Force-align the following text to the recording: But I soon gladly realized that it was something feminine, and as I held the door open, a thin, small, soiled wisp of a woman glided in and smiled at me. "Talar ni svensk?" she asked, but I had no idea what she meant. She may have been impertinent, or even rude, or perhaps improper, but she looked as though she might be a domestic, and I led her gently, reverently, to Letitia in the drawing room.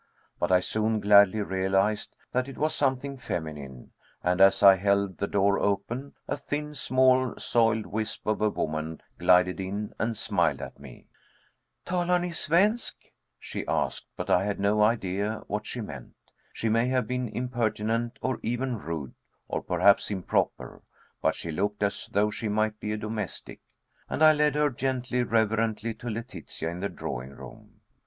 But 0.39 0.51
I 0.51 0.61
soon 0.61 0.99
gladly 0.99 1.41
realized 1.41 2.15
that 2.31 2.47
it 2.47 2.57
was 2.57 2.73
something 2.73 3.19
feminine, 3.19 3.91
and 4.23 4.41
as 4.41 4.63
I 4.63 4.77
held 4.77 5.19
the 5.19 5.27
door 5.27 5.59
open, 5.59 6.13
a 6.27 6.35
thin, 6.37 6.73
small, 6.73 7.35
soiled 7.37 7.85
wisp 7.85 8.25
of 8.25 8.41
a 8.41 8.49
woman 8.49 9.03
glided 9.19 9.59
in 9.59 9.93
and 9.99 10.17
smiled 10.17 10.59
at 10.59 10.79
me. 10.79 11.05
"Talar 11.85 12.19
ni 12.19 12.31
svensk?" 12.31 12.95
she 13.39 13.63
asked, 13.67 14.07
but 14.17 14.27
I 14.31 14.43
had 14.43 14.59
no 14.59 14.81
idea 14.81 15.43
what 15.45 15.67
she 15.67 15.81
meant. 15.81 16.15
She 16.51 16.67
may 16.67 16.87
have 16.87 17.05
been 17.05 17.29
impertinent, 17.29 18.17
or 18.23 18.39
even 18.41 18.79
rude, 18.79 19.13
or 19.47 19.61
perhaps 19.61 20.09
improper, 20.09 20.81
but 21.21 21.35
she 21.35 21.51
looked 21.51 21.83
as 21.83 22.07
though 22.11 22.31
she 22.31 22.49
might 22.49 22.79
be 22.79 22.91
a 22.91 22.97
domestic, 22.97 23.59
and 24.09 24.23
I 24.23 24.33
led 24.33 24.55
her 24.55 24.71
gently, 24.71 25.21
reverently, 25.21 25.93
to 25.93 26.09
Letitia 26.09 26.69
in 26.71 26.79
the 26.79 26.89
drawing 26.89 27.35
room. 27.35 27.81